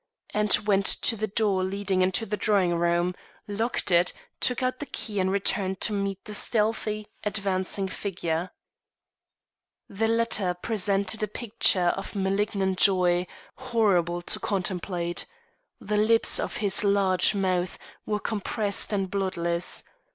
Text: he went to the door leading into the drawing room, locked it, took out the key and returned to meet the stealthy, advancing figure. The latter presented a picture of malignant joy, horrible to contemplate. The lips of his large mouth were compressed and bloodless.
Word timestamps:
he 0.33 0.49
went 0.65 0.87
to 0.87 1.15
the 1.15 1.27
door 1.27 1.63
leading 1.63 2.01
into 2.01 2.25
the 2.25 2.35
drawing 2.35 2.73
room, 2.73 3.13
locked 3.47 3.91
it, 3.91 4.11
took 4.39 4.63
out 4.63 4.79
the 4.79 4.85
key 4.87 5.19
and 5.19 5.31
returned 5.31 5.79
to 5.79 5.93
meet 5.93 6.25
the 6.25 6.33
stealthy, 6.33 7.05
advancing 7.23 7.87
figure. 7.87 8.49
The 9.87 10.07
latter 10.07 10.55
presented 10.55 11.21
a 11.21 11.27
picture 11.27 11.89
of 11.95 12.15
malignant 12.15 12.79
joy, 12.79 13.27
horrible 13.57 14.23
to 14.23 14.39
contemplate. 14.39 15.27
The 15.79 15.97
lips 15.97 16.39
of 16.39 16.57
his 16.57 16.83
large 16.83 17.35
mouth 17.35 17.77
were 18.07 18.19
compressed 18.19 18.91
and 18.91 19.07
bloodless. 19.07 19.83